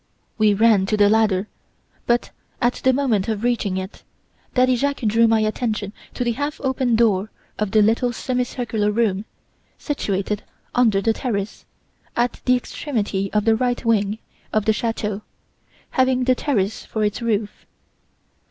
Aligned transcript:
"We 0.39 0.55
ran 0.55 0.87
to 0.87 0.97
the 0.97 1.11
ladder, 1.11 1.47
but 2.07 2.31
at 2.59 2.73
the 2.83 2.91
moment 2.91 3.27
of 3.27 3.43
reaching 3.43 3.77
it, 3.77 4.01
Daddy 4.55 4.75
Jacques 4.75 5.01
drew 5.01 5.27
my 5.27 5.41
attention 5.41 5.93
to 6.15 6.23
the 6.23 6.31
half 6.31 6.59
open 6.63 6.95
door 6.95 7.29
of 7.59 7.69
the 7.69 7.83
little 7.83 8.11
semi 8.11 8.43
circular 8.43 8.89
room, 8.89 9.25
situated 9.77 10.41
under 10.73 11.01
the 11.01 11.13
terrace, 11.13 11.65
at 12.15 12.41
the 12.45 12.55
extremity 12.55 13.31
of 13.31 13.45
the 13.45 13.55
right 13.55 13.85
wing 13.85 14.17
of 14.51 14.65
the 14.65 14.73
chateau, 14.73 15.21
having 15.91 16.23
the 16.23 16.33
terrace 16.33 16.83
for 16.83 17.03
its 17.03 17.21
roof. 17.21 17.67